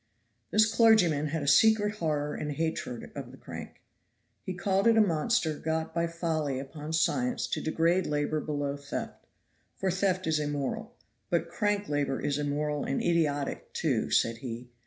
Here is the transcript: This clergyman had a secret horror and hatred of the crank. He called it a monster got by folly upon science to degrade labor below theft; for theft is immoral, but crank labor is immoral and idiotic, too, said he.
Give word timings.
This 0.49 0.65
clergyman 0.65 1.27
had 1.27 1.43
a 1.43 1.47
secret 1.47 1.97
horror 1.97 2.33
and 2.33 2.53
hatred 2.53 3.11
of 3.13 3.29
the 3.29 3.37
crank. 3.37 3.83
He 4.41 4.55
called 4.55 4.87
it 4.87 4.97
a 4.97 4.99
monster 4.99 5.59
got 5.59 5.93
by 5.93 6.07
folly 6.07 6.57
upon 6.57 6.93
science 6.93 7.45
to 7.45 7.61
degrade 7.61 8.07
labor 8.07 8.39
below 8.41 8.77
theft; 8.77 9.27
for 9.75 9.91
theft 9.91 10.25
is 10.25 10.39
immoral, 10.39 10.95
but 11.29 11.49
crank 11.49 11.87
labor 11.87 12.19
is 12.19 12.39
immoral 12.39 12.83
and 12.83 12.99
idiotic, 12.99 13.73
too, 13.73 14.09
said 14.09 14.37
he. 14.37 14.71